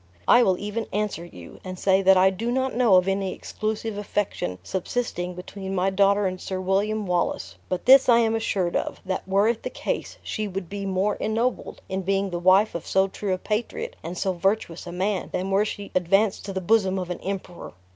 I 0.27 0.41
will 0.41 0.57
even 0.57 0.87
answer 0.91 1.23
you, 1.23 1.59
and 1.63 1.77
say 1.77 2.01
that 2.01 2.17
I 2.17 2.31
do 2.31 2.49
not 2.51 2.73
know 2.73 2.95
of 2.95 3.07
any 3.07 3.35
exclusive 3.35 3.99
affection 3.99 4.57
subsisting 4.63 5.35
between 5.35 5.75
my 5.75 5.91
daughter 5.91 6.25
and 6.25 6.41
Sir 6.41 6.59
William 6.59 7.05
Wallace; 7.05 7.53
but 7.69 7.85
this 7.85 8.09
I 8.09 8.17
am 8.17 8.33
assured 8.33 8.75
of, 8.75 8.99
that 9.05 9.27
were 9.27 9.47
it 9.47 9.61
the 9.61 9.69
case, 9.69 10.17
she 10.23 10.47
would 10.47 10.69
be 10.69 10.87
more 10.87 11.17
ennobled 11.17 11.81
in 11.87 12.01
being 12.01 12.31
the 12.31 12.39
wife 12.39 12.73
of 12.73 12.87
so 12.87 13.07
true 13.09 13.33
a 13.35 13.37
patriot 13.37 13.95
and 14.01 14.17
so 14.17 14.33
virtuous 14.33 14.87
a 14.87 14.91
man, 14.91 15.29
than 15.33 15.51
were 15.51 15.65
she 15.65 15.91
advanced 15.93 16.45
to 16.45 16.53
the 16.53 16.61
bosom 16.61 16.97
of 16.97 17.11
an 17.11 17.19
emperor. 17.19 17.73